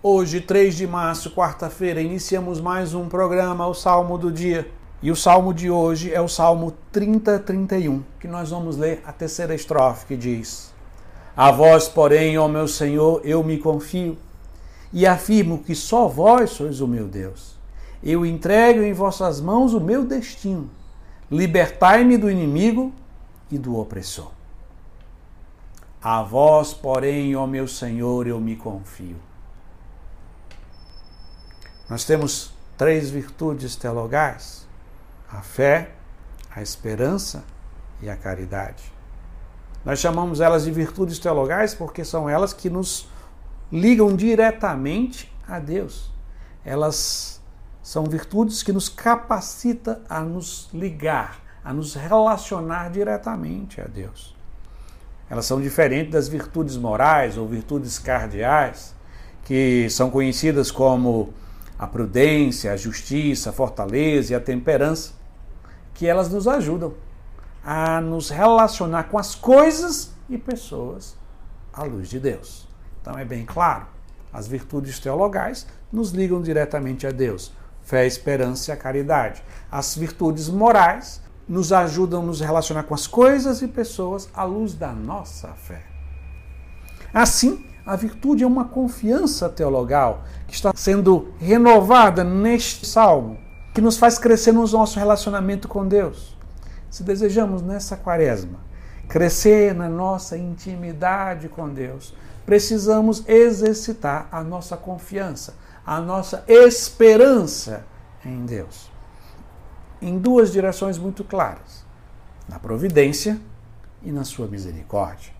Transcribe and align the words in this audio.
Hoje, 0.00 0.40
3 0.40 0.76
de 0.76 0.86
março, 0.86 1.32
quarta-feira, 1.32 2.00
iniciamos 2.00 2.60
mais 2.60 2.94
um 2.94 3.08
programa, 3.08 3.66
o 3.66 3.74
Salmo 3.74 4.16
do 4.16 4.30
Dia. 4.30 4.70
E 5.02 5.10
o 5.10 5.16
salmo 5.16 5.52
de 5.52 5.68
hoje 5.68 6.14
é 6.14 6.20
o 6.20 6.28
Salmo 6.28 6.72
30, 6.92 7.40
31, 7.40 8.04
que 8.20 8.28
nós 8.28 8.50
vamos 8.50 8.76
ler 8.76 9.02
a 9.04 9.12
terceira 9.12 9.56
estrofe, 9.56 10.06
que 10.06 10.16
diz: 10.16 10.72
A 11.36 11.50
vós, 11.50 11.88
porém, 11.88 12.38
ó 12.38 12.46
meu 12.46 12.68
Senhor, 12.68 13.22
eu 13.24 13.42
me 13.42 13.58
confio 13.58 14.16
e 14.92 15.04
afirmo 15.04 15.58
que 15.58 15.74
só 15.74 16.06
vós 16.06 16.50
sois 16.50 16.80
o 16.80 16.86
meu 16.86 17.08
Deus. 17.08 17.56
Eu 18.00 18.24
entrego 18.24 18.82
em 18.82 18.92
vossas 18.92 19.40
mãos 19.40 19.74
o 19.74 19.80
meu 19.80 20.04
destino. 20.04 20.70
Libertai-me 21.28 22.16
do 22.16 22.30
inimigo 22.30 22.92
e 23.50 23.58
do 23.58 23.76
opressor. 23.76 24.30
A 26.00 26.22
vós, 26.22 26.72
porém, 26.72 27.34
ó 27.34 27.48
meu 27.48 27.66
Senhor, 27.66 28.28
eu 28.28 28.40
me 28.40 28.54
confio. 28.54 29.27
Nós 31.88 32.04
temos 32.04 32.52
três 32.76 33.10
virtudes 33.10 33.74
teologais: 33.76 34.66
a 35.30 35.40
fé, 35.40 35.92
a 36.54 36.60
esperança 36.60 37.44
e 38.02 38.10
a 38.10 38.16
caridade. 38.16 38.92
Nós 39.84 39.98
chamamos 39.98 40.40
elas 40.40 40.64
de 40.64 40.70
virtudes 40.70 41.18
teologais 41.18 41.74
porque 41.74 42.04
são 42.04 42.28
elas 42.28 42.52
que 42.52 42.68
nos 42.68 43.08
ligam 43.72 44.14
diretamente 44.14 45.32
a 45.46 45.58
Deus. 45.58 46.10
Elas 46.64 47.40
são 47.82 48.04
virtudes 48.04 48.62
que 48.62 48.72
nos 48.72 48.88
capacitam 48.88 49.98
a 50.08 50.20
nos 50.20 50.68
ligar, 50.74 51.40
a 51.64 51.72
nos 51.72 51.94
relacionar 51.94 52.90
diretamente 52.90 53.80
a 53.80 53.84
Deus. 53.84 54.36
Elas 55.30 55.46
são 55.46 55.60
diferentes 55.60 56.12
das 56.12 56.28
virtudes 56.28 56.76
morais 56.76 57.38
ou 57.38 57.46
virtudes 57.46 57.98
cardeais, 57.98 58.94
que 59.44 59.88
são 59.90 60.10
conhecidas 60.10 60.70
como 60.70 61.32
a 61.78 61.86
prudência, 61.86 62.72
a 62.72 62.76
justiça, 62.76 63.50
a 63.50 63.52
fortaleza 63.52 64.32
e 64.32 64.36
a 64.36 64.40
temperança, 64.40 65.12
que 65.94 66.06
elas 66.06 66.28
nos 66.28 66.48
ajudam 66.48 66.94
a 67.64 68.00
nos 68.00 68.30
relacionar 68.30 69.04
com 69.04 69.18
as 69.18 69.34
coisas 69.34 70.12
e 70.28 70.36
pessoas 70.36 71.16
à 71.72 71.84
luz 71.84 72.08
de 72.08 72.18
Deus. 72.18 72.66
Então 73.00 73.18
é 73.18 73.24
bem 73.24 73.44
claro, 73.44 73.86
as 74.32 74.48
virtudes 74.48 74.98
teologais 74.98 75.66
nos 75.92 76.10
ligam 76.10 76.42
diretamente 76.42 77.06
a 77.06 77.10
Deus. 77.10 77.52
Fé, 77.82 78.06
esperança 78.06 78.70
e 78.70 78.74
a 78.74 78.76
caridade. 78.76 79.42
As 79.70 79.96
virtudes 79.96 80.48
morais 80.48 81.22
nos 81.48 81.72
ajudam 81.72 82.22
a 82.22 82.26
nos 82.26 82.40
relacionar 82.40 82.82
com 82.82 82.94
as 82.94 83.06
coisas 83.06 83.62
e 83.62 83.68
pessoas 83.68 84.28
à 84.34 84.44
luz 84.44 84.74
da 84.74 84.92
nossa 84.92 85.48
fé. 85.54 85.82
Assim, 87.14 87.64
a 87.88 87.96
virtude 87.96 88.44
é 88.44 88.46
uma 88.46 88.66
confiança 88.66 89.48
teologal 89.48 90.22
que 90.46 90.52
está 90.52 90.72
sendo 90.76 91.32
renovada 91.38 92.22
neste 92.22 92.84
salmo, 92.86 93.38
que 93.72 93.80
nos 93.80 93.96
faz 93.96 94.18
crescer 94.18 94.52
no 94.52 94.66
nosso 94.68 94.98
relacionamento 94.98 95.66
com 95.66 95.88
Deus. 95.88 96.36
Se 96.90 97.02
desejamos 97.02 97.62
nessa 97.62 97.96
quaresma 97.96 98.58
crescer 99.08 99.74
na 99.74 99.88
nossa 99.88 100.36
intimidade 100.36 101.48
com 101.48 101.66
Deus, 101.66 102.14
precisamos 102.44 103.26
exercitar 103.26 104.28
a 104.30 104.44
nossa 104.44 104.76
confiança, 104.76 105.54
a 105.86 105.98
nossa 105.98 106.44
esperança 106.46 107.86
em 108.22 108.44
Deus. 108.44 108.90
Em 110.02 110.18
duas 110.18 110.52
direções 110.52 110.98
muito 110.98 111.24
claras: 111.24 111.86
na 112.46 112.58
providência 112.58 113.40
e 114.02 114.12
na 114.12 114.24
sua 114.24 114.46
misericórdia. 114.46 115.32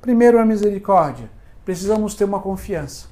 Primeiro, 0.00 0.38
a 0.38 0.44
misericórdia 0.44 1.28
precisamos 1.66 2.14
ter 2.14 2.24
uma 2.24 2.38
confiança 2.40 3.08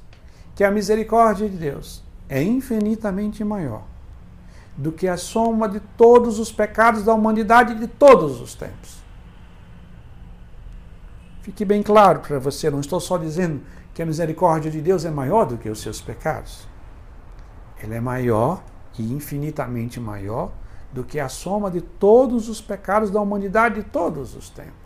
que 0.55 0.63
a 0.63 0.71
misericórdia 0.71 1.49
de 1.49 1.57
Deus 1.57 2.05
é 2.29 2.41
infinitamente 2.41 3.43
maior 3.43 3.83
do 4.77 4.93
que 4.93 5.09
a 5.09 5.17
soma 5.17 5.69
de 5.69 5.81
todos 5.81 6.39
os 6.39 6.53
pecados 6.53 7.03
da 7.03 7.13
humanidade 7.13 7.75
de 7.75 7.89
todos 7.89 8.41
os 8.41 8.55
tempos. 8.55 9.03
Fique 11.43 11.65
bem 11.65 11.83
claro 11.83 12.21
para 12.21 12.39
você, 12.39 12.71
não 12.71 12.81
estou 12.81 13.01
só 13.01 13.19
dizendo 13.19 13.61
que 13.93 14.01
a 14.01 14.07
misericórdia 14.07 14.71
de 14.71 14.81
Deus 14.81 15.05
é 15.05 15.11
maior 15.11 15.45
do 15.45 15.59
que 15.59 15.69
os 15.69 15.81
seus 15.81 16.01
pecados. 16.01 16.67
Ela 17.83 17.97
é 17.97 18.01
maior 18.01 18.63
e 18.97 19.13
infinitamente 19.13 19.99
maior 19.99 20.53
do 20.93 21.03
que 21.03 21.19
a 21.19 21.29
soma 21.29 21.73
de 21.73 21.81
todos 21.81 22.49
os 22.49 22.61
pecados 22.61 23.11
da 23.11 23.21
humanidade 23.21 23.83
de 23.83 23.83
todos 23.83 24.37
os 24.37 24.49
tempos. 24.49 24.84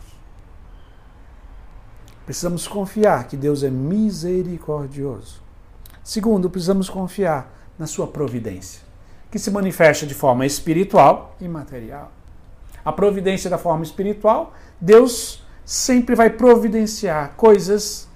Precisamos 2.29 2.67
confiar 2.67 3.27
que 3.27 3.35
Deus 3.35 3.63
é 3.63 3.71
misericordioso. 3.71 5.41
Segundo, 6.03 6.47
precisamos 6.47 6.87
confiar 6.87 7.51
na 7.75 7.87
sua 7.87 8.05
providência, 8.05 8.83
que 9.31 9.39
se 9.39 9.49
manifesta 9.49 10.05
de 10.05 10.13
forma 10.13 10.45
espiritual 10.45 11.35
e 11.41 11.47
material. 11.47 12.11
A 12.85 12.91
providência 12.91 13.49
da 13.49 13.57
forma 13.57 13.83
espiritual, 13.83 14.53
Deus 14.79 15.43
sempre 15.65 16.13
vai 16.13 16.29
providenciar 16.29 17.33
coisas 17.35 18.07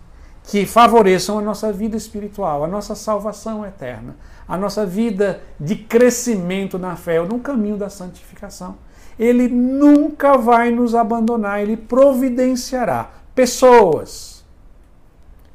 que 0.44 0.63
favoreçam 0.63 1.40
a 1.40 1.41
nossa 1.41 1.74
vida 1.74 1.97
espiritual, 1.97 2.63
a 2.63 2.68
nossa 2.68 2.94
salvação 2.94 3.66
eterna, 3.66 4.16
a 4.47 4.56
nossa 4.56 4.85
vida 4.85 5.41
de 5.59 5.75
crescimento 5.75 6.78
na 6.78 6.95
fé, 6.95 7.19
ou 7.19 7.28
no 7.28 7.40
caminho 7.40 7.78
da 7.78 7.90
santificação. 7.90 8.78
Ele 9.18 9.47
nunca 9.47 10.38
vai 10.38 10.69
nos 10.69 10.94
abandonar, 10.94 11.63
ele 11.63 11.75
providenciará 11.75 13.23
pessoas, 13.36 14.44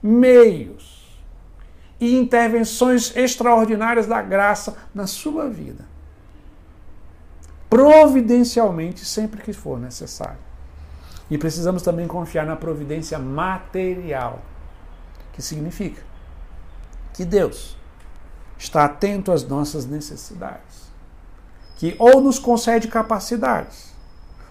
meios 0.02 1.18
e 2.00 2.16
intervenções 2.16 3.16
extraordinárias 3.16 4.06
da 4.06 4.22
graça 4.22 4.76
na 4.94 5.06
sua 5.06 5.48
vida. 5.48 5.84
Providencialmente, 7.68 9.04
sempre 9.04 9.42
que 9.42 9.52
for 9.52 9.78
necessário. 9.78 10.38
E 11.30 11.36
precisamos 11.36 11.82
também 11.82 12.06
confiar 12.06 12.46
na 12.46 12.56
providência 12.56 13.18
material, 13.18 14.40
que 15.32 15.42
significa 15.42 16.02
que 17.12 17.24
Deus 17.24 17.76
está 18.56 18.84
atento 18.84 19.30
às 19.30 19.44
nossas 19.46 19.84
necessidades, 19.84 20.88
que 21.76 21.94
ou 21.98 22.20
nos 22.20 22.38
concede 22.38 22.88
capacidades, 22.88 23.92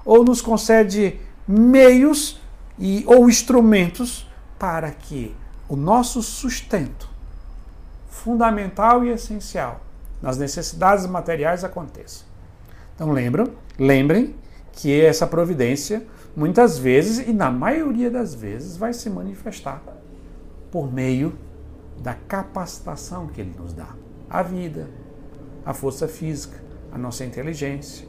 ou 0.06 0.24
nos 0.24 0.42
concede 0.42 1.20
meios 1.48 2.40
e 2.78 3.04
ou 3.08 3.30
instrumentos 3.30 4.28
para 4.58 4.92
que 4.92 5.36
o 5.68 5.76
nosso 5.76 6.22
sustento 6.22 7.10
fundamental 8.08 9.04
e 9.04 9.10
essencial 9.10 9.82
nas 10.22 10.38
necessidades 10.38 11.06
materiais 11.06 11.64
aconteça. 11.64 12.26
Então 12.96 13.12
lembram, 13.12 13.52
lembrem 13.78 14.36
que 14.72 15.00
essa 15.00 15.28
providência 15.28 16.06
muitas 16.36 16.78
vezes 16.78 17.28
e 17.28 17.34
na 17.34 17.52
maioria 17.52 18.10
das 18.10 18.34
vezes 18.34 18.78
vai 18.78 18.94
se 18.94 19.10
manifestar 19.10 19.82
por 20.72 20.92
meio 20.92 21.38
da 22.00 22.14
capacitação 22.14 23.28
que 23.28 23.42
ele 23.42 23.56
nos 23.58 23.74
dá. 23.74 23.90
A 24.30 24.44
vida, 24.44 24.88
a 25.66 25.74
força 25.74 26.08
física, 26.08 26.62
a 26.92 26.98
nossa 26.98 27.26
inteligência, 27.26 28.08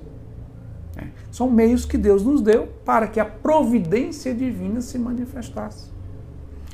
né? 0.98 1.12
São 1.31 1.48
meios 1.48 1.84
que 1.84 1.97
Deus 1.97 2.25
nos 2.25 2.42
deu 2.42 2.66
para 2.84 3.06
que 3.06 3.20
a 3.20 3.25
providência 3.25 4.34
divina 4.34 4.81
se 4.81 4.98
manifestasse. 4.98 5.91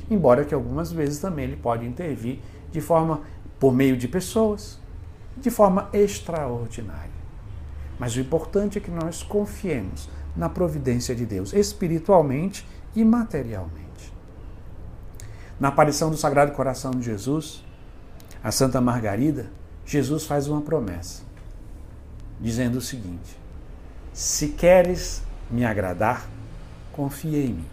Embora 0.09 0.43
que 0.43 0.53
algumas 0.53 0.91
vezes 0.91 1.19
também 1.19 1.45
ele 1.45 1.55
pode 1.55 1.85
intervir 1.85 2.39
de 2.71 2.81
forma 2.81 3.21
por 3.59 3.73
meio 3.73 3.95
de 3.95 4.07
pessoas, 4.07 4.79
de 5.37 5.49
forma 5.49 5.89
extraordinária. 5.93 7.15
Mas 7.99 8.15
o 8.15 8.19
importante 8.19 8.77
é 8.77 8.81
que 8.81 8.91
nós 8.91 9.23
confiemos 9.23 10.09
na 10.35 10.49
providência 10.49 11.15
de 11.15 11.25
Deus, 11.25 11.53
espiritualmente 11.53 12.67
e 12.95 13.05
materialmente. 13.05 14.13
Na 15.59 15.69
aparição 15.69 16.09
do 16.09 16.17
Sagrado 16.17 16.51
Coração 16.51 16.91
de 16.91 17.03
Jesus, 17.03 17.63
a 18.43 18.51
Santa 18.51 18.81
Margarida, 18.81 19.49
Jesus 19.85 20.25
faz 20.25 20.47
uma 20.47 20.61
promessa, 20.61 21.23
dizendo 22.39 22.79
o 22.79 22.81
seguinte: 22.81 23.44
se 24.15 24.47
queres 24.47 25.21
me 25.51 25.65
agradar, 25.65 26.25
confia 26.93 27.37
em 27.37 27.49
mim. 27.49 27.65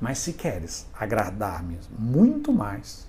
Mas 0.00 0.18
se 0.18 0.32
queres 0.32 0.84
agradar-me 0.98 1.78
muito 1.96 2.52
mais, 2.52 3.06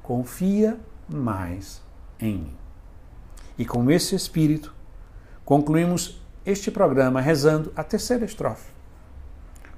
confia 0.00 0.78
mais 1.08 1.82
em 2.20 2.38
mim. 2.38 2.56
E 3.58 3.66
com 3.66 3.90
esse 3.90 4.14
espírito, 4.14 4.72
concluímos 5.44 6.22
este 6.46 6.70
programa 6.70 7.20
rezando 7.20 7.72
a 7.74 7.82
terceira 7.82 8.24
estrofe 8.24 8.70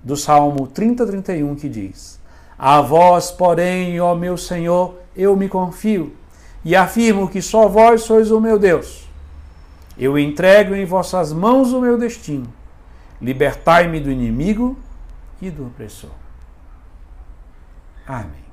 do 0.04 0.18
Salmo 0.18 0.68
30-31 0.68 1.58
que 1.58 1.70
diz: 1.70 2.20
A 2.58 2.82
vós, 2.82 3.30
porém, 3.30 3.98
ó 3.98 4.14
meu 4.14 4.36
Senhor, 4.36 4.94
eu 5.16 5.34
me 5.34 5.48
confio 5.48 6.14
e 6.62 6.76
afirmo 6.76 7.30
que 7.30 7.40
só 7.40 7.66
vós 7.66 8.02
sois 8.02 8.30
o 8.30 8.38
meu 8.38 8.58
Deus 8.58 9.09
eu 10.00 10.18
entrego 10.18 10.74
em 10.74 10.86
vossas 10.86 11.30
mãos 11.30 11.72
o 11.72 11.80
meu 11.80 11.98
destino. 11.98 12.50
Libertai-me 13.20 14.00
do 14.00 14.10
inimigo 14.10 14.78
e 15.42 15.50
do 15.50 15.66
opressor. 15.66 16.10
Amém. 18.06 18.49